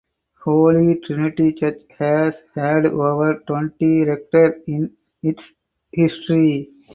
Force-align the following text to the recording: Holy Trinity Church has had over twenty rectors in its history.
Holy 0.39 0.95
Trinity 0.95 1.53
Church 1.53 1.83
has 1.99 2.33
had 2.55 2.87
over 2.87 3.35
twenty 3.45 4.01
rectors 4.03 4.55
in 4.65 4.97
its 5.21 5.43
history. 5.91 6.71